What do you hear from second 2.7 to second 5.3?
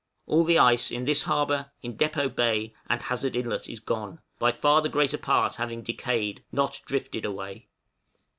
and Hazard Inlet, is gone, by far the greater